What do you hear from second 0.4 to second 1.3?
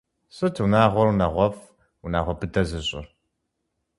унагъуэр